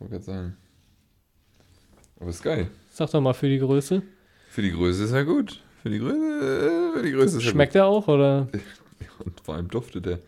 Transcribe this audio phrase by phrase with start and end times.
[0.00, 0.56] wollte gerade sagen.
[2.18, 2.70] Aber ist geil.
[2.90, 4.02] Sag doch mal für die Größe.
[4.48, 5.62] Für die Größe ist er gut.
[5.82, 8.48] Für die Größe, für die Größe ist er Schmeckt er auch, oder?
[8.50, 8.62] gut.
[9.24, 10.18] Und vor allem duftet er.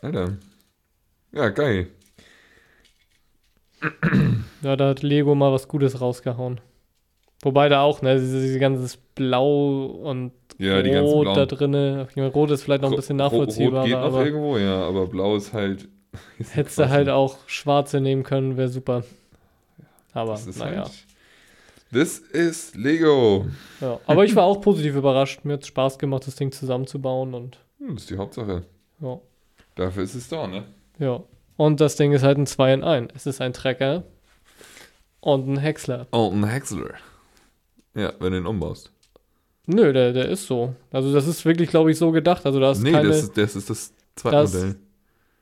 [0.00, 0.36] Alter.
[1.32, 1.88] Ja, geil.
[4.62, 6.60] Ja, da hat Lego mal was Gutes rausgehauen.
[7.42, 12.08] Wobei da auch, ne, dieses, dieses ganzes Blau und Ja, Rot da drinne.
[12.16, 15.36] Rot ist vielleicht noch ein bisschen nachvollziehbar, Rot geht noch aber irgendwo, ja, aber blau
[15.36, 15.88] ist halt.
[16.52, 19.04] hättest du halt auch Schwarze nehmen können, wäre super.
[20.12, 20.82] Aber, Das naja.
[20.84, 20.90] halt.
[21.90, 23.46] Das ist Lego.
[23.80, 24.00] Ja.
[24.06, 25.44] Aber ich war auch positiv überrascht.
[25.44, 28.64] Mir hat es Spaß gemacht, das Ding zusammenzubauen und Hm, das ist die Hauptsache.
[29.00, 29.18] ja.
[29.76, 30.64] Dafür ist es da, ne?
[30.98, 31.22] ja.
[31.56, 33.12] Und das Ding ist halt ein 2 in 1.
[33.14, 34.02] Es ist ein Trecker
[35.20, 36.06] und ein Häcksler.
[36.12, 36.94] Oh, ein Häcksler.
[37.94, 38.90] Ja, wenn du ihn umbaust.
[39.66, 40.74] Nö, der, der ist so.
[40.90, 42.44] Also das ist wirklich, glaube ich, so gedacht.
[42.44, 44.76] Also da ist nee, keine, das, ist, das ist das zweite Das- Modell.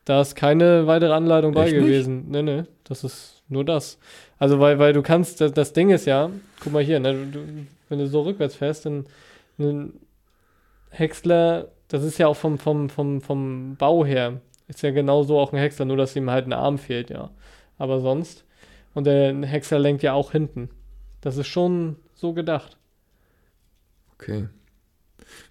[0.05, 1.83] Da ist keine weitere Anleitung bei Echt nicht?
[1.83, 2.25] gewesen.
[2.29, 3.97] Nee, nee, das ist nur das.
[4.37, 6.29] Also weil, weil du kannst, das, das Ding ist ja,
[6.61, 7.39] guck mal hier, ne, du,
[7.89, 9.05] wenn du so rückwärts fährst, dann
[9.59, 9.93] ein
[10.89, 15.53] Häcksler, das ist ja auch vom, vom, vom, vom Bau her, ist ja genauso auch
[15.53, 17.29] ein Häcksler, nur dass ihm halt ein Arm fehlt, ja.
[17.77, 18.45] Aber sonst,
[18.93, 20.69] und der Häcksler lenkt ja auch hinten.
[21.21, 22.77] Das ist schon so gedacht.
[24.15, 24.47] Okay.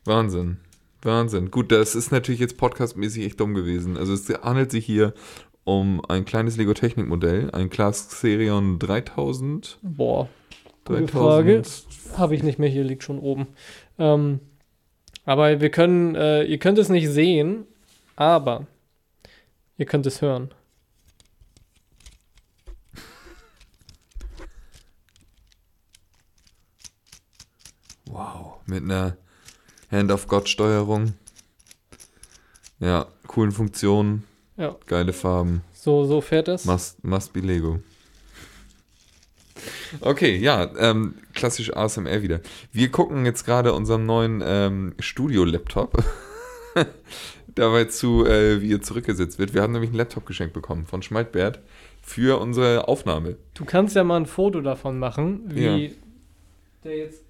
[0.04, 0.58] Wahnsinn.
[1.04, 1.50] Wahnsinn.
[1.50, 3.96] Gut, das ist natürlich jetzt podcastmäßig echt dumm gewesen.
[3.96, 5.14] Also es handelt sich hier
[5.64, 9.78] um ein kleines Lego Technik Modell, ein Class Xerion 3000.
[9.82, 10.28] Boah,
[10.84, 11.66] Gute 3000.
[11.66, 12.18] Frage.
[12.18, 13.48] habe ich nicht mehr, hier liegt schon oben.
[13.98, 14.40] Ähm,
[15.24, 17.66] aber wir können, äh, ihr könnt es nicht sehen,
[18.16, 18.66] aber
[19.78, 20.52] ihr könnt es hören.
[28.06, 28.58] Wow.
[28.66, 29.16] Mit einer
[29.92, 31.12] Hand-of-God-Steuerung.
[32.80, 34.24] Ja, coolen Funktionen,
[34.56, 35.62] Ja, geile Farben.
[35.72, 36.64] so, so fährt es.
[36.64, 37.78] Must, must be Lego.
[40.00, 42.40] Okay, ja, ähm, klassisch ASMR wieder.
[42.72, 46.02] Wir gucken jetzt gerade unserem neuen ähm, Studio-Laptop
[47.54, 49.54] dabei zu, äh, wie er zurückgesetzt wird.
[49.54, 51.60] Wir haben nämlich einen Laptop geschenkt bekommen von Schmaltbert
[52.00, 53.36] für unsere Aufnahme.
[53.54, 55.90] Du kannst ja mal ein Foto davon machen, wie Ja.
[56.82, 57.22] der jetzt,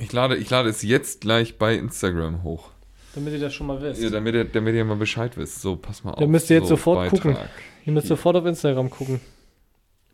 [0.00, 2.70] Ich lade, ich lade es jetzt gleich bei Instagram hoch.
[3.14, 4.02] damit ihr das schon mal wisst.
[4.02, 5.60] Ja, damit, ihr, damit ihr mal Bescheid wisst.
[5.60, 6.18] So, pass mal auf.
[6.18, 7.36] Da müsst ihr jetzt so, sofort gucken.
[7.84, 8.16] ihr müsst hier.
[8.16, 9.20] sofort auf Instagram gucken.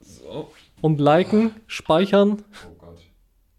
[0.01, 0.51] So.
[0.81, 2.99] Und liken, speichern Oh Gott.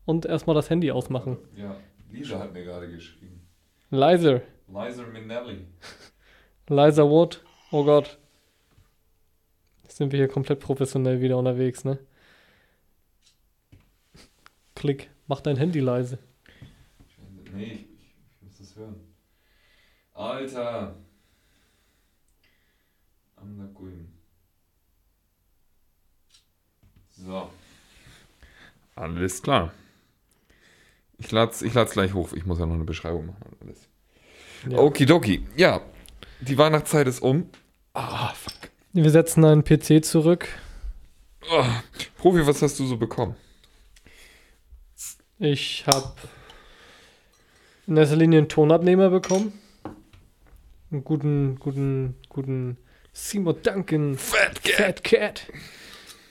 [0.06, 1.38] und erstmal das Handy ausmachen.
[1.56, 1.78] Ja,
[2.12, 3.48] Lisa hat mir gerade geschrieben.
[3.90, 4.42] Leiser.
[4.68, 5.66] Liza Minnelli.
[6.68, 7.42] Leiser Wood.
[7.72, 8.18] Oh Gott.
[9.84, 12.00] Jetzt sind wir hier komplett professionell wieder unterwegs, ne?
[14.76, 15.10] Klick.
[15.28, 16.20] Mach dein Handy leise.
[17.54, 18.96] Nee, ich, ich, ich muss das hören.
[20.14, 20.96] Alter.
[23.38, 24.08] I'm not going.
[27.10, 27.50] So.
[28.96, 29.74] Alles klar.
[31.18, 32.34] Ich lade es ich lad's gleich hoch.
[32.34, 33.88] Ich muss ja noch eine Beschreibung machen und alles.
[34.70, 34.78] Ja.
[34.80, 35.46] Okidoki.
[35.56, 35.82] Ja,
[36.40, 37.50] die Weihnachtszeit ist um.
[37.94, 38.72] Ah, fuck.
[38.94, 40.48] Wir setzen einen PC zurück.
[41.52, 41.82] Ah.
[42.18, 43.36] Profi, was hast du so bekommen?
[45.40, 46.14] Ich habe
[47.86, 49.54] in erster Linie einen Tonabnehmer bekommen.
[50.92, 52.78] Einen guten, guten, guten
[53.14, 55.48] Seymour Duncan Fat Fat Cat.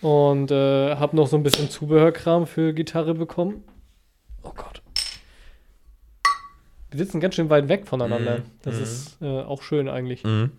[0.00, 3.62] Und äh, habe noch so ein bisschen Zubehörkram für Gitarre bekommen.
[4.43, 4.83] Oh Gott.
[6.91, 8.38] Wir sitzen ganz schön weit weg voneinander.
[8.38, 8.83] Mhm, Das mhm.
[8.83, 10.25] ist äh, auch schön eigentlich.
[10.25, 10.50] Mhm.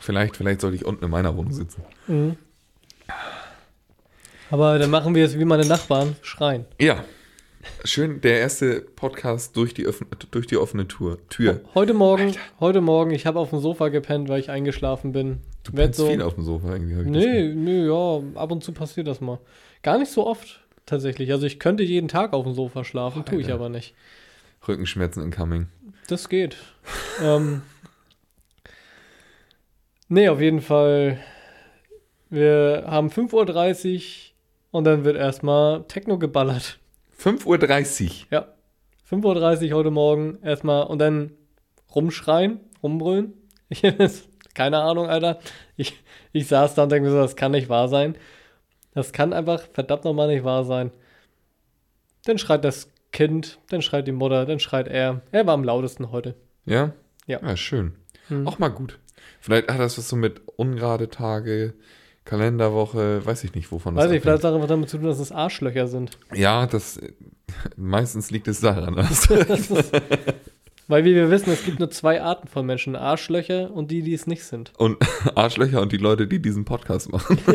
[0.00, 1.84] Vielleicht, vielleicht sollte ich unten in meiner Wohnung sitzen.
[2.08, 2.36] Mhm.
[4.50, 6.64] Aber dann machen wir es wie meine Nachbarn, schreien.
[6.80, 7.04] Ja.
[7.84, 11.18] Schön, der erste Podcast durch die, öffn durch die offene Tour.
[11.28, 11.60] Tür.
[11.74, 15.40] Heute Morgen, heute Morgen, ich habe auf dem Sofa gepennt, weil ich eingeschlafen bin.
[15.64, 17.00] Du bist so- viel auf dem Sofa irgendwie.
[17.00, 19.38] ich Nee, nee, ja, ab und zu passiert das mal.
[19.82, 21.30] Gar nicht so oft, tatsächlich.
[21.32, 23.56] Also ich könnte jeden Tag auf dem Sofa schlafen, tue ich Alter.
[23.56, 23.94] aber nicht.
[24.66, 25.68] Rückenschmerzen incoming.
[26.08, 26.56] Das geht.
[27.22, 27.62] ähm,
[30.08, 31.18] nee, auf jeden Fall.
[32.30, 34.02] Wir haben 5.30 Uhr
[34.72, 36.78] und dann wird erstmal Techno geballert.
[37.18, 38.26] 5.30 Uhr.
[38.30, 38.48] Ja.
[39.10, 41.32] 5.30 Uhr heute Morgen erstmal und dann
[41.94, 43.34] rumschreien, rumbrüllen.
[43.68, 43.82] Ich,
[44.54, 45.40] keine Ahnung, Alter.
[45.76, 46.02] Ich,
[46.32, 48.16] ich saß da und denke mir so, das kann nicht wahr sein.
[48.92, 50.90] Das kann einfach verdammt nochmal nicht wahr sein.
[52.24, 55.20] Dann schreit das Kind, dann schreit die Mutter, dann schreit er.
[55.32, 56.34] Er war am lautesten heute.
[56.64, 56.92] Ja?
[57.26, 57.40] Ja.
[57.40, 57.94] Ja, schön.
[58.28, 58.46] Hm.
[58.46, 58.98] Auch mal gut.
[59.40, 61.74] Vielleicht hat das was so mit ungerade Tage,
[62.24, 64.22] Kalenderwoche, weiß ich nicht, wovon Weiß ich, abhängt.
[64.22, 66.18] vielleicht hat es einfach damit zu tun, dass es Arschlöcher sind.
[66.32, 66.98] Ja, das
[67.76, 68.96] meistens liegt es daran.
[68.96, 69.92] dass- Das ist,
[70.88, 74.12] Weil wie wir wissen, es gibt nur zwei Arten von Menschen: Arschlöcher und die, die
[74.14, 74.72] es nicht sind.
[74.78, 74.98] Und
[75.34, 77.38] Arschlöcher und die Leute, die diesen Podcast machen.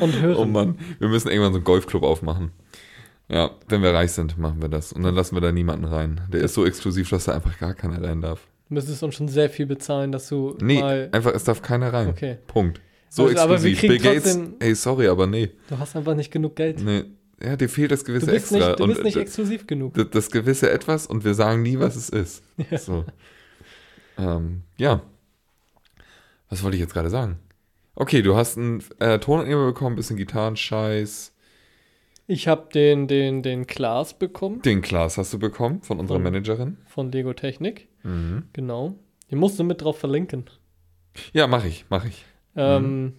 [0.00, 0.36] Und hören.
[0.36, 2.52] Oh Mann, wir müssen irgendwann so einen Golfclub aufmachen.
[3.28, 4.92] Ja, wenn wir reich sind, machen wir das.
[4.92, 6.20] Und dann lassen wir da niemanden rein.
[6.32, 8.40] Der ist so exklusiv, dass da einfach gar keiner rein darf.
[8.72, 11.10] Du müsstest uns schon sehr viel bezahlen, dass du Nee, mal.
[11.12, 12.08] einfach, es darf keiner rein.
[12.08, 12.38] Okay.
[12.46, 12.80] Punkt.
[13.10, 13.80] So Also, aber wir exklusiv.
[13.82, 15.50] Bill Gates, trotzdem- ey, sorry, aber nee.
[15.68, 16.80] Du hast einfach nicht genug Geld.
[16.82, 17.04] nee.
[17.44, 18.68] Ja, dir fehlt das Du gewisse bist Extra.
[18.70, 19.92] nicht, du bist und nicht exklusiv genug.
[19.92, 22.42] das, das gewisse Etwas und wir sagen nie, was es ist.
[22.70, 22.78] Ja.
[22.78, 23.04] So.
[24.16, 25.02] Ähm, ja.
[26.48, 27.38] Was wollte ich jetzt gerade sagen?
[27.94, 31.34] Okay, du hast einen äh, Tonabnehmer bekommen, bisschen Gitarrenscheiß.
[32.26, 36.22] Ich habe den, den, den Klaas bekommen Den Glas hast du bekommen von unserer Von-
[36.24, 36.78] Managerin.
[36.86, 37.88] von Lego Technik.
[38.02, 38.44] Mhm.
[38.52, 38.94] Genau.
[39.30, 40.44] Den musst du mit drauf verlinken.
[41.32, 42.24] Ja, mach ich, mach ich.
[42.56, 43.14] Ähm,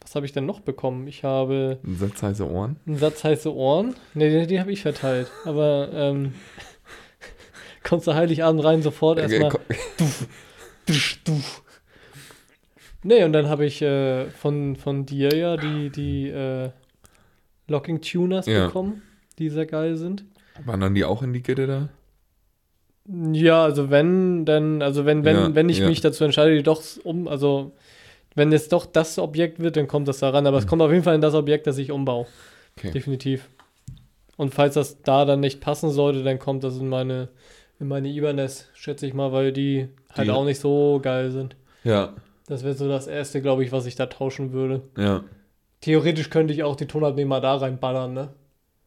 [0.00, 1.06] was habe ich denn noch bekommen?
[1.08, 2.76] Ich habe Ein Satz heiße Ohren.
[2.86, 3.94] einen Satz heiße Ohren.
[4.14, 5.30] Ne, die, die habe ich verteilt.
[5.44, 6.34] Aber ähm,
[7.84, 9.52] kommst du Heiligabend rein, sofort erstmal.
[10.86, 11.62] Dusch, dusch.
[13.02, 16.70] Nee, und dann habe ich äh, von, von dir ja die, die äh,
[17.68, 18.66] Locking Tuners Ja.
[18.66, 19.02] bekommen,
[19.38, 20.24] die sehr geil sind.
[20.64, 21.88] Waren dann die auch in die Gitte da?
[23.32, 25.88] Ja, also wenn, dann, also wenn, wenn, Ja, wenn ich ja.
[25.88, 27.72] mich dazu entscheide, die doch um, also
[28.34, 30.46] wenn es doch das Objekt wird, dann kommt das da ran.
[30.46, 30.68] Aber es Mhm.
[30.70, 32.26] kommt auf jeden Fall in das Objekt, das ich umbaue.
[32.76, 32.90] Okay.
[32.90, 33.48] Definitiv.
[34.36, 37.28] Und falls das da dann nicht passen sollte, dann kommt das in meine,
[37.80, 41.56] in meine Ibanez, schätze ich mal, weil die halt Die- auch nicht so geil sind.
[41.84, 42.12] Ja,
[42.48, 44.82] Das wäre so das erste, glaube ich, was ich da tauschen würde.
[44.96, 45.24] ja.
[45.82, 48.28] Theoretisch könnte ich auch die Tonabnehmer da reinballern, ne?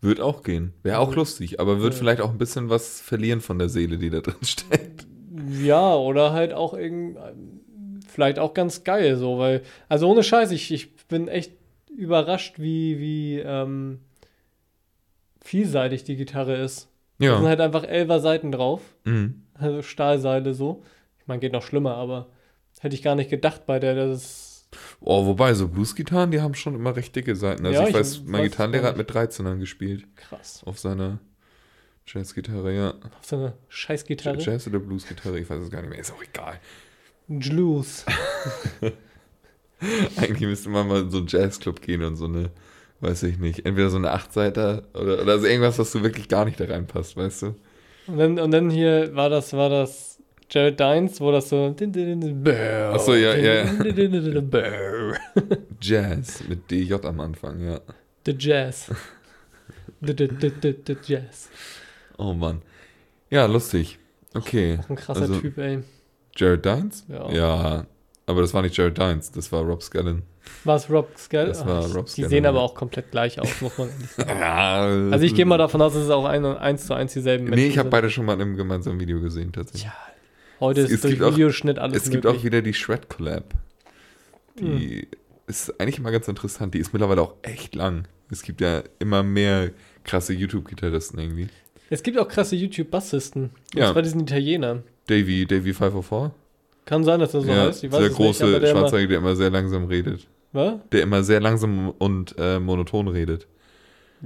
[0.02, 0.74] Wird auch gehen.
[0.84, 1.16] Wäre auch Ja.
[1.18, 2.00] lustig, aber wird Ja.
[2.00, 5.06] vielleicht auch ein bisschen was verlieren von der Seele, die da drin steckt.
[5.62, 7.18] Ja, oder halt auch irgend,
[8.08, 11.54] vielleicht auch ganz geil so, weil, also ohne Scheiß, ich, ich bin echt
[11.96, 14.00] überrascht, wie, wie ähm,
[15.42, 16.88] vielseitig die Gitarre ist.
[17.20, 17.50] Da sind Ja.
[17.50, 19.44] halt einfach elfer Seiten drauf, Mhm.
[19.54, 20.84] also Stahlseile so.
[21.20, 22.28] Ich meine, geht noch schlimmer, aber
[22.80, 24.49] hätte ich gar nicht gedacht bei der, das ist,
[25.02, 27.66] Oh, wobei, so Bluesgitarren, die haben schon immer recht dicke Seiten.
[27.66, 30.06] Also Ja, ich, ich weiß, mein weiß Gitarrenlehrer hat mit 13ern gespielt.
[30.16, 30.62] krass.
[30.66, 31.20] Auf seiner
[32.06, 32.90] Jazzgitarre, ja.
[32.92, 34.40] Auf so eine Scheißgitarre.
[34.40, 36.00] Jazz oder Bluesgitarre, ich weiß es gar nicht mehr.
[36.00, 36.60] Ist auch egal.
[37.28, 38.06] Blues.
[40.18, 42.50] Eigentlich müsste man mal in so einen Jazzclub gehen und so eine,
[43.00, 46.46] weiß ich nicht, entweder so eine Achtseiter oder, oder so irgendwas, was du wirklich gar
[46.46, 47.56] nicht da reinpasst, weißt du?
[48.08, 50.09] Und dann, und dann hier war das, war das
[50.50, 51.76] Jared Dines, wo das so.
[51.76, 53.66] Ach so, ja, ja.
[53.66, 53.72] ja.
[55.82, 57.80] Jazz mit DJ am Anfang, ja.
[58.26, 58.92] The Jazz.
[60.02, 60.30] The, the,
[60.62, 61.50] the, the, Jazz.
[62.18, 62.62] Oh Mann.
[63.30, 64.00] Ja, lustig.
[64.34, 64.80] Okay.
[64.82, 65.84] Auch ein krasser Also- Typ, ey.
[66.36, 67.06] Jared Dines?
[67.10, 67.32] Ja.
[67.32, 67.86] Ja.
[68.26, 70.24] Aber das war nicht Jared Dines, das war Rob Scallon.
[70.64, 71.48] War es Rob Scall?
[71.48, 74.10] Das war Ach, Rob Die Scallon, sehen aber auch komplett gleich aus, muss man ehrlich
[74.12, 74.30] sagen.
[74.40, 74.84] Ja.
[75.12, 77.68] Also ich gehe mal davon aus, dass es auch ein, eins zu eins dieselben Nee,
[77.68, 79.84] ich habe beide schon mal in einem gemeinsamen Video gesehen, tatsächlich.
[79.84, 79.94] Ja,
[80.60, 82.40] Heute Es- ist es durch gibt auch- Videoschnitt alles es gibt möglich.
[82.42, 83.54] auch wieder die Shred Collab.
[84.60, 85.08] Die
[85.48, 86.74] ist eigentlich immer ganz interessant.
[86.74, 88.08] Die ist mittlerweile auch echt lang.
[88.32, 89.72] Es gibt ja immer mehr
[90.04, 91.48] krasse YouTube-Gitarristen irgendwie.
[91.92, 93.44] es gibt auch krasse YouTube-Bassisten.
[93.44, 93.92] Und Ja.
[93.92, 94.84] zwar diesen Italiener.
[95.08, 96.32] Davey, Davey 504.
[96.86, 97.84] Kann sein, dass er so ja, heißt.
[97.84, 98.60] Ich weiß der große nicht, der
[99.08, 100.28] der immer sehr langsam redet.
[100.52, 100.76] was?
[100.92, 103.48] Der immer sehr langsam und äh, monoton redet.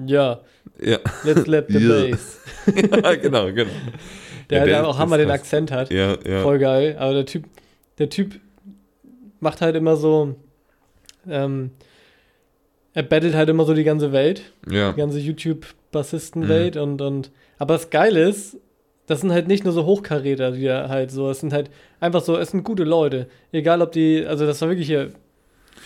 [0.05, 0.41] Ja,
[0.81, 2.07] Ja, let's let the Ja.
[2.09, 2.39] bass.
[3.03, 3.69] ja genau, genau.
[4.49, 5.31] Der, Ja, der, auch Hammer den.
[5.31, 5.91] Akzent hat.
[5.91, 6.41] Ja, ja.
[6.41, 6.95] Voll geil.
[6.99, 7.45] Aber der Typ,
[7.97, 8.39] der Typ
[9.39, 10.35] macht halt immer so,
[11.29, 11.71] ähm,
[12.93, 14.91] er battelt halt immer so die ganze Welt, ja.
[14.91, 18.57] die ganze YouTube-Bassistenwelt und, und, aber das Geile ist,
[19.07, 21.69] das sind halt nicht nur so Hochkaräter, die da halt so, es sind halt
[21.99, 23.27] einfach so, es sind gute Leute.
[23.51, 25.11] Egal ob die, also das war wirklich hier,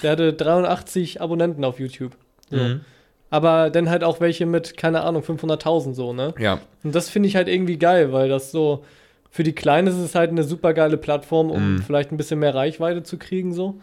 [0.04, 2.16] der hatte 83 Abonnenten auf YouTube.
[2.50, 2.58] So.
[2.58, 2.82] Mhm.
[3.30, 6.34] Aber dann halt auch welche mit, keine Ahnung, 500.000 so, ne?
[6.40, 8.86] Ja, Und das finde ich halt irgendwie geil, weil das so,
[9.30, 11.80] für die Kleinen ist es halt eine super geile Plattform, um Mhm.
[11.80, 13.80] vielleicht ein bisschen mehr Reichweite zu kriegen, so.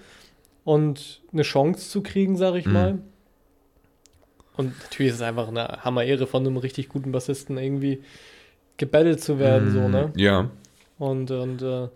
[0.64, 2.72] Und eine Chance zu kriegen, sag ich Mhm.
[2.72, 2.98] mal.
[4.56, 8.02] Und natürlich ist es einfach eine Hammer-Ehre von einem richtig guten Bassisten irgendwie
[8.76, 10.10] gebettelt zu werden, so, ne?
[10.16, 10.48] Ja.
[10.98, 11.88] Und, und, äh,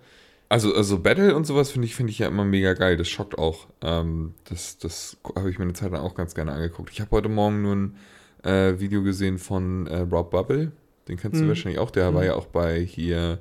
[0.50, 2.96] Also, also Battle und sowas finde ich, finde ich ja immer mega geil.
[2.96, 3.66] Das schockt auch.
[3.82, 6.90] Ähm, das das habe ich mir eine Zeit lang auch ganz gerne angeguckt.
[6.90, 7.96] Ich habe heute Morgen nur ein
[8.44, 10.72] äh, Video gesehen von äh, Rob Bubble.
[11.08, 11.48] Den kennst du Mhm.
[11.48, 11.90] wahrscheinlich auch.
[11.90, 12.14] Der Mhm.
[12.14, 13.40] war ja auch bei hier.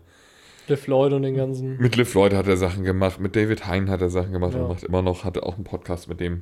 [0.68, 1.78] Liv Lloyd und den ganzen.
[1.78, 3.22] Mit Liv Lloyd hat er Sachen gemacht.
[3.22, 4.62] Mit David Hein hat er Sachen gemacht Ja.
[4.64, 5.24] und macht immer noch.
[5.24, 6.42] Hatte auch einen Podcast mit dem.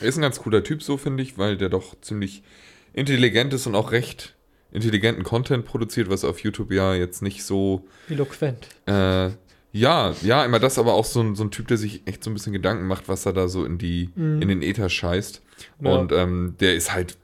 [0.00, 2.44] Er ist ein ganz cooler Typ, so finde ich, weil der doch ziemlich
[2.92, 4.36] intelligent ist und auch recht
[4.70, 8.68] intelligenten Content produziert, was auf YouTube ja jetzt nicht so Eloquent.
[8.86, 9.30] Äh,
[9.76, 12.30] ja, ja, immer das, aber auch so ein, so ein Typ, der sich echt so
[12.30, 14.42] ein bisschen Gedanken macht, was er da so in die, Mhm.
[14.42, 15.42] in den Äther scheißt.
[15.80, 15.90] Ja.
[15.90, 17.16] Und ähm, der ist halt,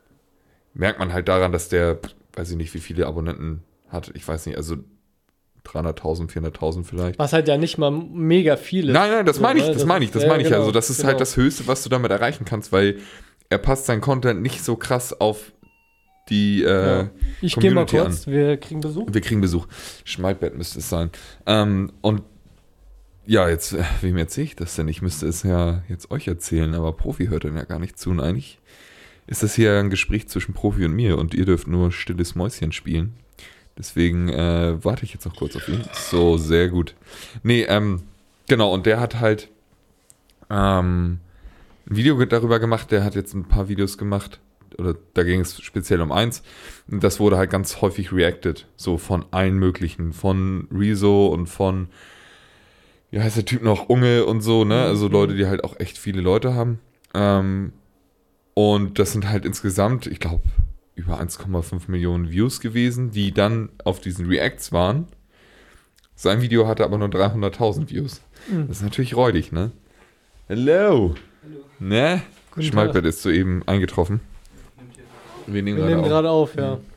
[0.75, 1.99] merkt man halt daran, dass der,
[2.35, 4.77] weiß ich nicht, wie viele Abonnenten hat, ich weiß nicht, also
[5.67, 7.19] 300.000, 400.000 vielleicht.
[7.19, 8.95] Was halt ja nicht mal mega viel ist.
[8.95, 9.73] Nein, nein, das So, meine ich, ne?
[9.75, 10.49] das meine ich, das ja, meine ich.
[10.49, 11.09] genau, Also das ist genau.
[11.11, 12.99] halt das Höchste, was du damit erreichen kannst, weil
[13.49, 15.53] er passt seinen Content nicht so krass auf
[16.31, 16.69] die, äh,
[17.03, 17.11] Ja.
[17.43, 19.07] Ich gehe mal kurz, wir kriegen Besuch.
[19.13, 19.67] wir kriegen Besuch.
[20.05, 21.11] Schmaltbett müsste es sein.
[21.47, 22.23] Ähm, und
[23.27, 24.89] ja, jetzt, äh, wem erzähle ich das denn?
[24.89, 28.11] Ich müsste es ja jetzt euch erzählen, aber Profi hört dann ja gar nicht zu.
[28.11, 28.59] Und eigentlich
[29.27, 32.73] ist das hier ein Gespräch zwischen Profi und mir und ihr dürft nur stilles Mäuschen
[32.73, 33.15] spielen.
[33.79, 35.83] Deswegen äh, warte ich jetzt noch kurz auf ihn.
[35.93, 36.95] So, sehr gut.
[37.43, 38.03] Nee, ähm,
[38.49, 39.49] genau, und der hat halt
[40.51, 41.21] ähm,
[41.89, 42.91] ein Video darüber gemacht.
[42.91, 44.41] Der hat jetzt ein paar Videos gemacht.
[44.79, 46.43] Oder da ging es speziell um eins.
[46.91, 48.67] Und das wurde halt ganz häufig reacted.
[48.77, 50.13] So von allen möglichen.
[50.13, 51.89] Von Rezo und von,
[53.13, 53.89] wie heißt der Typ noch?
[53.89, 54.83] Unge und so, ne?
[54.83, 55.13] Also Mhm.
[55.13, 56.81] Leute, die halt auch echt viele Leute haben.
[57.15, 57.73] Ähm,
[58.55, 60.43] und das sind halt insgesamt, ich glaube,
[60.95, 65.07] über 1,5 Millionen Views gewesen, die dann auf diesen Reacts waren.
[66.15, 68.21] Sein Video hatte aber nur 300.000 Views.
[68.49, 68.67] Mhm.
[68.69, 69.71] Das ist natürlich räudig, ne?
[70.49, 71.15] Hello!
[71.79, 72.23] Ne?
[72.51, 74.21] Guten Schmalbett ist soeben eingetroffen.
[75.47, 76.53] Wir nehmen Wir nehmen gerade auf.
[76.55, 76.92] gerade auf, ja.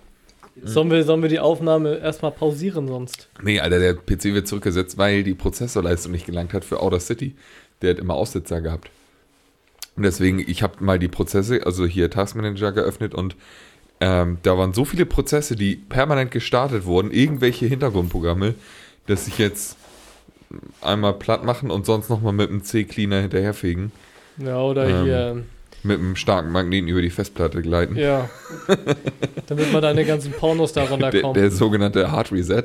[0.63, 3.29] Sollen wir, sollen wir die Aufnahme erstmal pausieren sonst?
[3.41, 7.35] Nee, Alter, der PC wird zurückgesetzt, weil die Prozessorleistung nicht gelangt hat für Outer City.
[7.81, 8.89] Der hat immer Aussetzer gehabt.
[9.97, 13.35] Und deswegen, ich habe mal die Prozesse, also hier Task Manager geöffnet und
[14.01, 18.55] ähm, da waren so viele Prozesse, die permanent gestartet wurden, irgendwelche Hintergrundprogramme,
[19.07, 19.77] dass ich jetzt
[20.81, 23.91] einmal platt machen und sonst nochmal mit einem C-Cleaner hinterherfegen,
[24.37, 25.43] Ja, oder Ähm, hier.
[25.83, 27.95] Mit einem starken Magneten über die Festplatte gleiten.
[27.95, 28.29] Ja.
[29.47, 31.33] Damit man deine ganzen Pornos da Der, runterkommen.
[31.33, 32.63] der sogenannte Hard Reset.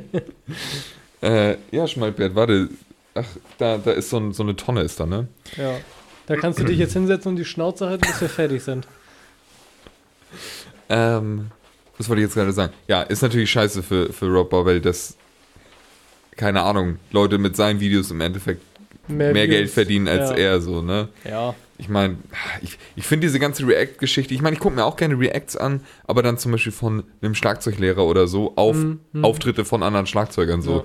[1.22, 2.68] äh, ja, Schmalbert, warte.
[3.14, 3.26] Ach,
[3.58, 5.28] da, da ist so, ein, so eine Tonne ist da, ne?
[5.56, 5.76] Ja.
[6.26, 8.86] Da kannst du dich jetzt hinsetzen und die Schnauze halten, bis wir fertig sind.
[10.90, 11.50] Ähm,
[11.96, 12.72] was wollte ich jetzt gerade sagen?
[12.86, 15.16] Ja, ist natürlich scheiße für, für Rob Barbell, dass,
[16.36, 18.62] keine Ahnung, Leute mit seinen Videos im Endeffekt
[19.08, 19.48] mehr, Views.
[19.48, 20.36] Geld verdienen als ja.
[20.36, 21.08] er, so, ne?
[21.24, 21.54] Ja.
[21.78, 22.16] Ich meine,
[22.60, 25.80] ich, ich finde diese ganze React-Geschichte, ich meine, ich gucke mir auch gerne Reacts an,
[26.06, 29.24] aber dann zum Beispiel von einem Schlagzeuglehrer oder so auf Mhm, mhm.
[29.24, 30.78] Auftritte von anderen Schlagzeugern, so.
[30.78, 30.84] Ja.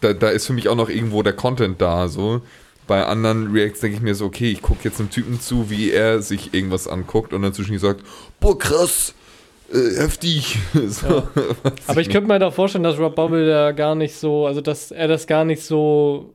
[0.00, 2.42] Da, da ist für mich auch noch irgendwo der Content da, so.
[2.86, 5.90] Bei anderen Reacts denke ich mir so, okay, ich gucke jetzt einem Typen zu, wie
[5.90, 8.04] er sich irgendwas anguckt und dann zwischendurch sagt,
[8.40, 9.14] boah, krass,
[9.72, 10.58] äh, heftig.
[10.88, 11.28] so, Ja.
[11.88, 14.90] Aber ich könnte mir da vorstellen, dass Rob Bubble da gar nicht so, also dass
[14.92, 16.34] er das gar nicht so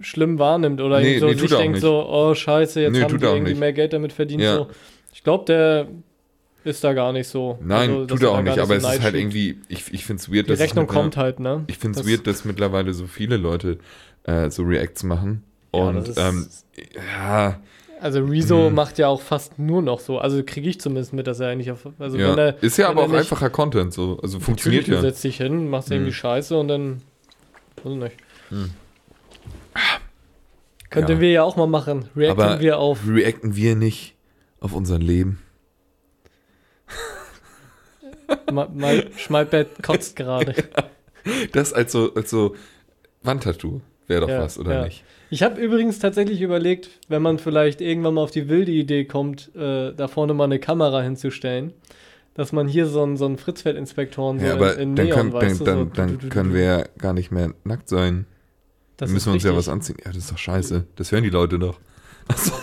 [0.00, 3.24] schlimm wahrnimmt oder Nee, so nee, sich denkt so, oh scheiße, jetzt Nee, haben die
[3.24, 3.60] irgendwie nicht.
[3.60, 4.42] mehr Geld damit verdient.
[4.42, 4.56] Ja.
[4.56, 4.66] So.
[5.12, 5.86] Ich glaube, der
[6.64, 7.58] ist da gar nicht so.
[7.62, 10.20] Nein, also, tut er auch nicht, aber so es ist halt irgendwie, ich, ich finde
[10.20, 11.64] es weird, Die dass Rechnung kommt halt, ne?
[11.66, 13.78] Ich finde es weird, dass mittlerweile so viele Leute
[14.24, 15.42] äh, so Reacts machen.
[15.74, 16.46] Ja, Und ist- ähm,
[16.96, 17.60] ja,
[18.00, 18.74] Also Rezo Mhm.
[18.74, 20.18] macht ja auch fast nur noch so.
[20.18, 21.86] Also kriege ich zumindest mit, dass er eigentlich auf.
[21.98, 22.30] Also ja.
[22.32, 24.18] wenn er, ist ja aber er auch einfacher Content so.
[24.22, 24.96] Also funktioniert ja.
[24.96, 26.14] Du setzt dich hin, machst irgendwie Mhm.
[26.14, 27.02] Scheiße und dann.
[27.82, 28.16] Weiß ich nicht.
[28.50, 28.70] Mhm.
[30.94, 31.20] Könnten Ja.
[31.20, 32.06] wir ja auch mal machen.
[32.16, 33.00] Reacten Aber- wir auf.
[33.06, 34.14] Reacten wir nicht
[34.60, 35.40] auf unser Leben?
[38.52, 40.54] Mein Schmalbett kotzt gerade.
[41.52, 42.54] Das als so, als so
[43.22, 44.84] Wandtattoo wäre doch Ja, was, oder ja.
[44.84, 45.04] nicht?
[45.30, 49.50] Ich habe übrigens tatsächlich überlegt, wenn man vielleicht irgendwann mal auf die wilde Idee kommt,
[49.56, 51.72] äh, da vorne mal eine Kamera hinzustellen,
[52.34, 55.16] dass man hier so einen, so einen Fritzfeld-Inspektoren so ja, aber in, in dann, Neon,
[55.18, 58.26] können, dann, dann, so, dann können wir ja gar nicht mehr nackt sein.
[58.96, 59.66] Das müssen wir uns ja richtig.
[59.66, 59.96] was anziehen.
[60.04, 60.86] Ja, das ist doch scheiße.
[60.96, 61.78] Das hören die Leute doch.
[62.28, 62.52] Das-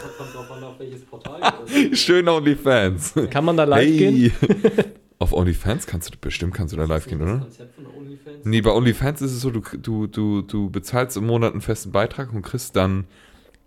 [1.94, 3.14] Schön OnlyFans.
[3.30, 4.32] Kann man da live gehen?
[5.20, 7.40] Auf OnlyFans kannst du bestimmt kannst du da live gehen, Das oder?
[7.40, 8.46] Konzept von OnlyFans.
[8.46, 11.92] Nee, bei OnlyFans ist es so, du, du, du, du bezahlst im Monat einen festen
[11.92, 13.06] Beitrag und kriegst dann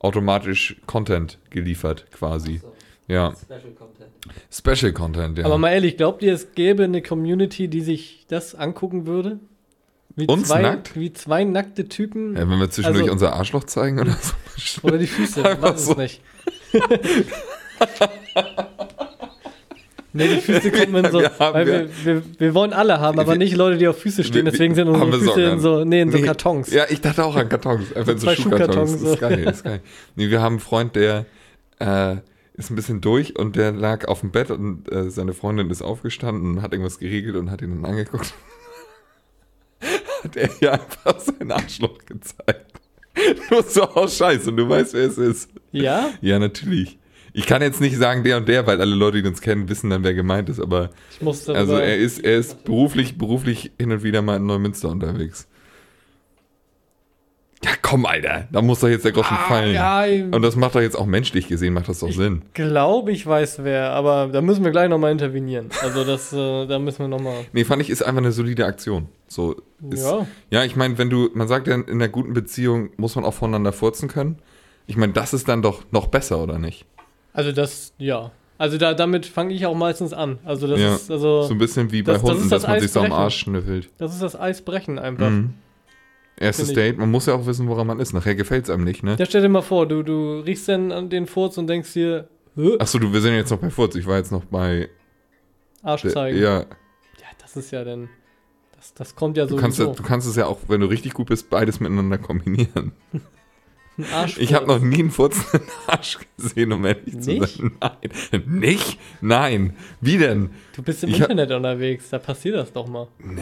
[0.01, 2.59] automatisch Content geliefert, quasi.
[2.59, 2.73] So,
[3.07, 4.11] Ja, Special Content.
[4.51, 5.45] Special Content, ja.
[5.45, 9.39] Aber mal ehrlich, glaubt ihr, es gäbe eine Community, die sich das angucken würde?
[10.17, 10.95] Wie Uns zwei, nackt?
[10.97, 14.35] Wie zwei nackte Typen ja, wenn wir zwischendurch Also- unser Arschloch zeigen oder so.
[14.87, 15.95] oder die Füße, Einfach weiß es so.
[15.95, 16.21] nicht.
[20.13, 23.19] nee, die Füße kommen in so, Wir haben weil wir, wir, wir wollen alle haben,
[23.19, 25.61] aber Wir- nicht Leute, die auf Füße stehen, wir- deswegen sind unsere wir Füße in
[25.61, 26.71] so, nee, in so Nee, Kartons.
[26.73, 27.93] Ja, ich dachte auch an Kartons.
[27.95, 28.43] Einfach in so Schuhkartons.
[28.43, 29.17] Schuhkartons, Das ist so.
[29.17, 29.81] geil, das ist geil.
[30.17, 31.27] Nee, wir haben einen Freund, der
[31.81, 32.17] äh,
[32.57, 35.83] ist ein bisschen durch und der lag auf dem Bett und äh, seine Freundin ist
[35.83, 38.33] aufgestanden und hat irgendwas geregelt und hat ihn dann angeguckt.
[40.25, 42.81] Hat er ihr einfach sein Arschloch gezeigt.
[43.51, 45.51] Nur so aus Scheiß und du weißt, wer es ist.
[45.73, 46.11] Ja?
[46.21, 46.99] Ja, natürlich.
[47.37, 49.91] Ich kann jetzt nicht sagen der und der, weil alle Leute, die uns kennen, wissen
[49.91, 50.91] dann, wer gemeint ist, aber
[51.21, 55.49] Ich also er ist, er ist beruflich, beruflich hin und wieder mal in Neumünster unterwegs.
[57.65, 58.47] Ja, komm, Alter.
[58.53, 59.77] Da muss doch jetzt der Groschen fallen.
[59.77, 62.43] Ah, ja, Und das macht doch jetzt auch menschlich gesehen, macht das doch Sinn.
[62.53, 65.71] glaube, ich weiß wer, aber da müssen wir gleich nochmal intervenieren.
[65.83, 67.47] Also das, äh, da müssen wir nochmal.
[67.53, 69.09] Nee, fand ich, ist einfach eine solide Aktion.
[69.35, 69.57] So,
[69.91, 70.27] ist, Ja.
[70.51, 73.35] Ja, ich meine, wenn du, man sagt ja, in einer guten Beziehung muss man auch
[73.35, 74.39] voneinander furzen können.
[74.87, 76.87] Ich meine, das ist dann doch noch besser, oder nicht?
[77.33, 78.31] Also das, ja.
[78.59, 80.39] Also da, damit fange ich auch meistens an.
[80.45, 80.95] Also das Ja.
[80.95, 83.01] ist, also, So ein bisschen wie bei das- das Hunden, dass das man sich so
[83.01, 83.11] am.
[83.13, 83.91] Arsch schnüffelt.
[83.99, 85.31] das ist das Eisbrechen einfach.
[85.31, 85.55] Mhm.
[86.37, 86.73] Erstes.
[86.73, 88.13] Date, man muss ja auch wissen, woran man ist.
[88.13, 89.17] Nachher gefällt es einem nicht, ne?
[89.19, 92.29] Ja, stell dir mal vor, du, du riechst dann an den Furz und denkst dir?
[92.79, 93.95] Achso, du, wir sind jetzt noch bei Furz.
[93.97, 94.89] Ich war jetzt noch bei.
[95.83, 96.39] Arsch zeigen.
[96.39, 96.65] Ja, Ja,
[97.41, 98.09] das ist ja dann,
[98.85, 100.03] das, das kommt ja du kannst, ja- sowieso.
[100.03, 102.93] du kannst es ja auch, wenn du richtig gut bist, beides miteinander kombinieren.
[103.97, 104.43] Ein Arschfurz.
[104.43, 107.59] Ich habe noch nie einen furzenden Arsch gesehen, um ehrlich zu Nicht?
[107.59, 107.73] sein.
[107.81, 108.43] Nein.
[108.47, 108.99] Nicht?
[109.21, 109.77] Nein.
[110.01, 110.51] Wie denn?
[110.75, 113.07] Du bist im Ich hab- Internet unterwegs, da passiert das doch mal.
[113.21, 113.41] Nee.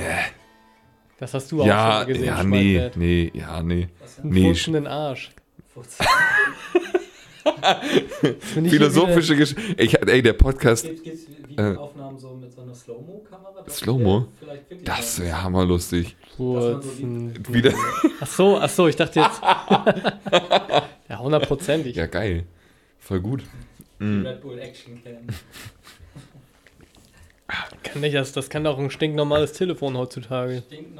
[1.19, 3.89] Das hast du auch Ja, schon gesehen, ja, nee, nee, ja, nee.
[4.23, 5.31] Einen Nee, furzenden Arsch.
[5.73, 5.97] Furz.
[8.41, 9.63] Philosophische Geschichte.
[9.79, 11.49] Ey, der Podcast, Gibt es Äh.
[11.49, 13.63] Videoaufnahmen so mit so einer Slow-Mo-Kamera?
[13.65, 14.27] Das Slow-Mo?
[14.85, 16.17] das mal- wäre hammerlustig.
[16.39, 17.55] man so.
[17.55, 17.73] Wieder.
[18.21, 19.41] Ach so, ach so, ich dachte jetzt.
[21.09, 21.95] ja, hundertprozentig.
[21.97, 22.45] Ja, geil.
[22.99, 23.43] Voll gut.
[24.01, 24.27] die Mhm.
[24.27, 25.27] Red Bull Action Cam.
[27.83, 30.63] Kann nicht, das, das kann doch ein stinknormales Telefon heutzutage.
[30.67, 30.97] Stinkt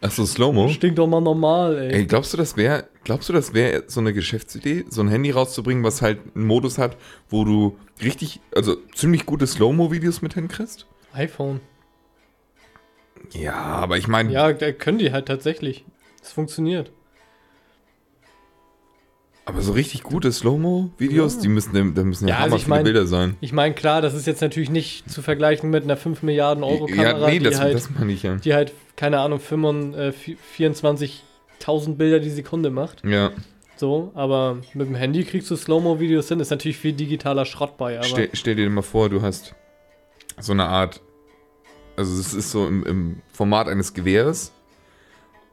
[0.00, 0.68] Achso, Slow-Mo.
[0.68, 1.92] Stinkt doch mal normal, ey.
[1.92, 5.30] Ey, glaubst du, das wäre, glaubst du, das wäre so eine Geschäftsidee, so ein Handy
[5.32, 6.96] rauszubringen, was halt einen Modus hat,
[7.28, 10.86] wo du richtig, also ziemlich gute Slow-Mo-Videos mit hinkriegst?
[11.14, 11.60] iPhone.
[13.32, 15.84] Ja, aber ich meine, Ja, können die halt tatsächlich.
[16.20, 16.92] Das funktioniert.
[19.48, 21.40] Aber so richtig gute Slow-Mo-Videos, Ja.
[21.42, 23.36] die müssen, da müssen ja, Ja, also hammer ich viele mein- Bilder sein.
[23.40, 26.86] Ich meine, klar, das ist jetzt natürlich nicht zu vergleichen mit einer 5 Milliarden Euro
[26.86, 28.36] Kamera, ja, nee, das, die, halt, das meine ich ja.
[28.36, 30.36] die halt, keine Ahnung, 25, äh,
[31.64, 33.04] 24.000 Bilder die Sekunde macht.
[33.04, 33.30] Ja,
[33.76, 36.40] So, aber mit dem Handy kriegst du Slow-Mo-Videos hin.
[36.40, 39.54] Ist natürlich viel digitaler Schrott bei, aber stell, stell dir mal vor, du hast
[40.40, 41.00] so eine Art,
[41.96, 44.52] also es ist so im, im Format eines Gewehres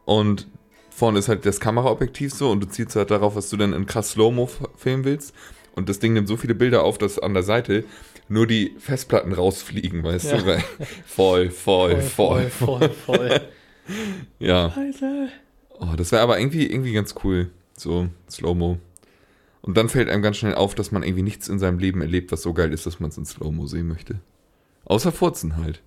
[0.06, 0.48] und
[0.96, 3.86] vorne ist halt das Kameraobjektiv so und du ziehst halt darauf, was du dann in
[3.86, 5.34] krass Slow-Mo filmen willst
[5.74, 7.84] und das Ding nimmt so viele Bilder auf, dass an der Seite
[8.30, 10.38] nur die Festplatten rausfliegen, weißt Ja.
[10.38, 10.46] du?
[10.46, 10.64] Weil
[11.06, 13.42] voll, voll, voll, voll, voll, voll.
[14.40, 14.70] Ja.
[14.76, 15.28] Alter.
[15.80, 17.52] Oh, das wäre aber irgendwie, irgendwie ganz cool.
[17.78, 18.80] So, Slow-Mo.
[19.62, 22.32] Und dann fällt einem ganz schnell auf, dass man irgendwie nichts in seinem Leben erlebt,
[22.32, 24.20] was so geil ist, dass man es in Slow-Mo sehen möchte.
[24.86, 25.82] Außer Furzen halt.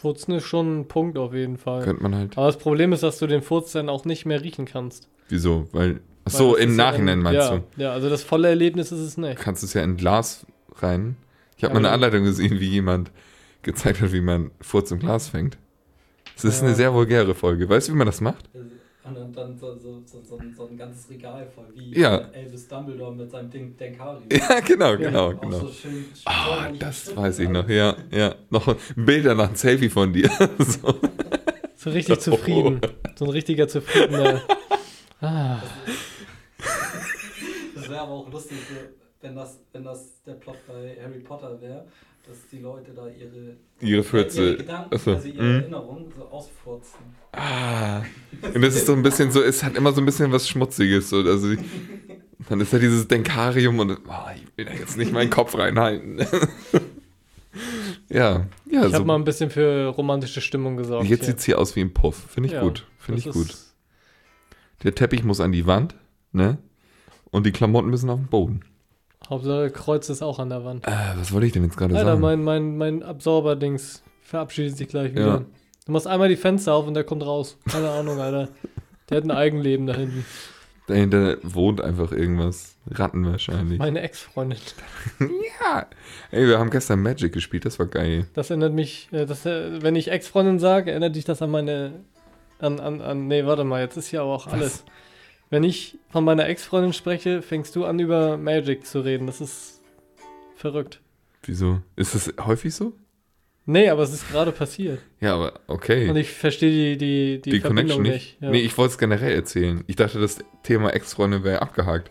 [0.00, 1.82] Furzen ist schon ein Punkt auf jeden Fall.
[1.84, 2.36] Könnte man halt.
[2.36, 5.08] Aber das Problem ist, dass du den Furz dann auch nicht mehr riechen kannst.
[5.28, 5.66] Wieso?
[5.72, 6.00] Weil.
[6.28, 7.62] Ach Weil so, das im ja Nachhinein dann- meinst ja, du?
[7.82, 9.38] Ja, also das volle Erlebnis ist es nicht.
[9.38, 10.44] Kannst du es ja in Glas
[10.76, 11.16] rein.
[11.56, 13.10] Ich habe Ja, mal eine Anleitung gesehen, wie jemand
[13.62, 15.56] gezeigt hat, wie man Furz im Glas fängt.
[16.34, 16.66] Das ist Ja.
[16.66, 17.68] eine sehr vulgäre Folge.
[17.68, 18.44] Weißt du, wie man das macht?
[19.06, 22.16] Und dann, dann so, so, so, so, ein- so ein ganzes Regal voll, wie Ja.
[22.34, 24.22] Elvis Dumbledore mit seinem Ding Denkari.
[24.32, 25.60] Ja, genau, genau, Auch genau.
[25.60, 27.68] So schön, Ah, schön das geschnitten weiß ich noch.
[27.68, 28.34] Ja, ja.
[28.50, 30.28] Noch ein Bild danach, ein Selfie von dir.
[30.58, 31.00] so.
[31.76, 32.80] So richtig zufrieden.
[33.16, 34.42] So ein richtiger zufriedener.
[35.20, 35.58] Ah,
[37.74, 38.74] Das wäre aber auch lustig, so,
[39.20, 41.86] wenn das, wenn das der Plot bei Harry Potter wäre,
[42.26, 44.44] dass die Leute da ihre, Ihre Fürze.
[44.44, 45.60] ihre Gedanken, Achso, also ihre mhm.
[45.60, 47.00] Erinnerungen so ausfurzen.
[47.32, 48.02] Ah.
[48.54, 51.08] Und das ist so ein bisschen so, es hat immer so ein bisschen was Schmutziges.
[51.10, 51.18] So.
[51.18, 51.54] Also,
[52.48, 56.18] dann ist da dieses Denkarium und oh, ich will da jetzt nicht meinen Kopf reinhalten.
[58.08, 58.84] ja, ja.
[58.84, 61.08] ich so, habe mal ein bisschen für romantische Stimmung gesorgt.
[61.08, 62.26] jetzt sieht es hier aus wie ein Puff.
[62.28, 62.86] Finde ich Ja, gut.
[62.98, 63.56] Finde ich gut.
[64.82, 65.96] Der Teppich muss an die Wand,
[66.32, 66.58] ne?
[67.30, 68.60] Und die Klamotten müssen auf den Boden.
[69.28, 70.86] Hauptsache Kreuz ist auch an der Wand.
[70.86, 72.20] Äh, was wollte ich denn jetzt gerade Alter, sagen?
[72.20, 75.26] mein, mein, mein Absorber-Dings verabschiedet sich gleich wieder.
[75.26, 75.44] Ja.
[75.86, 77.58] Du machst einmal die Fenster auf und der kommt raus.
[77.70, 78.48] Keine Ahnung, Alter.
[79.08, 80.24] Der hat ein Eigenleben da hinten.
[80.86, 82.76] Dahinter wohnt einfach irgendwas.
[82.88, 83.78] Ratten wahrscheinlich.
[83.78, 84.58] Meine Ex-Freundin.
[85.18, 85.86] ja.
[86.30, 88.26] Ey, wir haben gestern Magic gespielt, das war geil.
[88.34, 92.04] Das erinnert mich, äh, das, äh, wenn ich Ex-Freundin sage, erinnert dich das an meine.
[92.58, 94.84] An, an, an, nee, warte mal, jetzt ist hier aber auch alles.
[95.50, 99.26] Wenn ich von meiner Ex-Freundin spreche, fängst du an, über Magic zu reden.
[99.26, 99.80] Das ist
[100.56, 101.00] verrückt.
[101.44, 101.80] Wieso?
[101.94, 102.92] Ist das häufig so?
[103.68, 105.00] Nee, aber es ist gerade passiert.
[105.20, 106.08] Ja, aber okay.
[106.08, 108.40] Und ich verstehe die, die, die, die Verbindung Connection nicht.
[108.40, 108.42] nicht.
[108.42, 108.50] Ja.
[108.50, 109.82] Nee, ich wollte es generell erzählen.
[109.86, 112.10] Ich dachte, das Thema Ex-Freundin wäre abgehakt.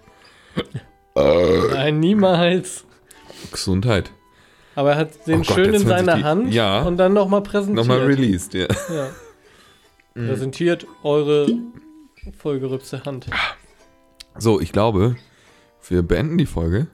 [1.16, 2.86] äh, Nein, niemals.
[3.52, 4.12] Gesundheit.
[4.76, 6.82] Aber er hat den Oh Gott, schön in seiner die- Hand Ja.
[6.84, 7.78] und dann nochmal präsentiert.
[7.88, 8.68] Nochmal released, ja.
[8.94, 9.10] Ja.
[10.16, 10.28] Mhm.
[10.28, 11.48] Präsentiert eure
[12.34, 13.28] vollgerübste Hand.
[14.38, 15.16] So, ich glaube,
[15.88, 16.88] wir beenden die Folge.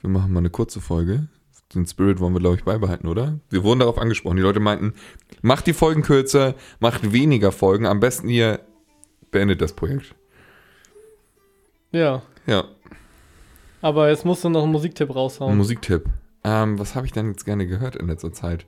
[0.00, 1.28] Wir machen mal eine kurze Folge.
[1.74, 3.38] Den Spirit wollen wir, glaube ich, beibehalten, oder?
[3.50, 4.36] Wir wurden darauf angesprochen.
[4.36, 4.94] Die Leute meinten,
[5.42, 7.86] macht die Folgen kürzer, macht weniger Folgen.
[7.86, 8.60] Am besten ihr
[9.30, 10.14] beendet das Projekt.
[11.92, 12.22] Ja.
[12.46, 12.64] Ja,
[13.82, 15.56] Aber jetzt musst du noch einen Musiktipp ein raushauen.
[15.56, 16.06] Musiktipp.
[16.44, 18.64] Ähm, was habe ich denn jetzt gerne gehört in letzter Zeit?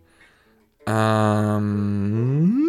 [0.87, 2.67] Ähm.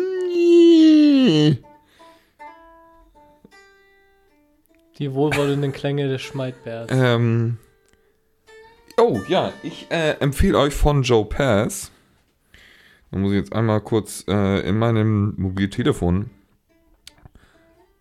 [4.98, 6.90] Die wohlwollenden Klänge des Schmeidbärs.
[6.92, 7.58] Ähm.
[8.98, 11.92] Oh, ja, ich äh, empfehle euch von Joe Pass.
[13.10, 16.30] Da muss ich jetzt einmal kurz äh, in meinem Mobiltelefon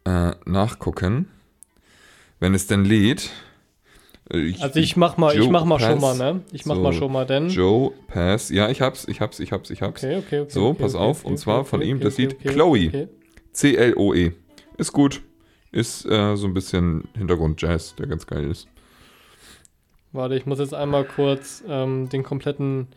[0.04, 1.28] äh, nachgucken.
[2.38, 3.30] Wenn es denn lädt.
[4.30, 6.18] Äh, Also ich mach mal, ich Joe mach mal schon Pass.
[6.18, 6.40] mal, ne?
[6.52, 7.48] Ich mach So, mal schon mal, denn.
[7.48, 8.50] Joe Pass.
[8.50, 10.02] Ja, ich hab's, ich hab's, ich hab's, ich hab's.
[10.04, 10.50] Okay, okay, okay.
[10.50, 13.08] So, okay, pass okay, auf, okay, und zwar von ihm das Lied Chloe.
[13.52, 14.32] C-L-O-E.
[14.76, 15.22] Ist gut.
[15.72, 18.68] Ist äh, so ein bisschen Hintergrund-Jazz, der ganz geil ist.
[20.12, 22.88] Warte, ich muss jetzt einmal kurz ähm, den kompletten.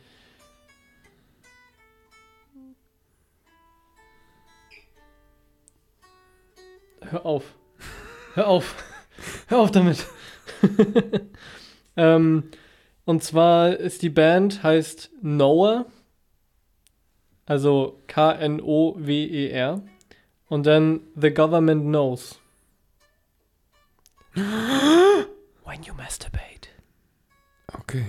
[7.01, 7.53] Hör auf.
[8.33, 8.75] Hör auf.
[9.47, 10.07] Hör auf damit.
[11.95, 12.49] ähm,
[13.05, 15.85] und zwar ist die Band heißt Noah.
[17.45, 19.83] Also K-N-O-W-E-R.
[20.47, 22.39] Und dann The Government Knows.
[24.35, 26.69] When you masturbate.
[27.79, 28.05] Okay.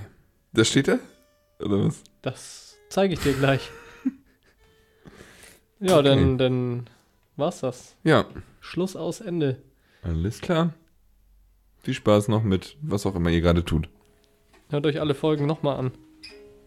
[0.53, 0.99] Das steht da?
[1.61, 2.03] Oder was?
[2.23, 3.71] Das zeige ich dir gleich.
[5.81, 6.05] ja, Okay.
[6.05, 6.91] dann, dann
[7.37, 7.97] war's das.
[8.05, 8.27] Ja,
[8.61, 9.63] Schluss aus Ende.
[10.03, 10.73] alles klar.
[11.83, 13.89] Viel Spaß noch mit was auch immer ihr gerade tut.
[14.71, 15.93] Hört euch alle Folgen nochmal an.